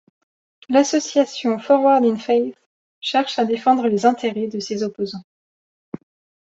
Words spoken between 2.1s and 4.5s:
Faith cherche à défendre les intérêts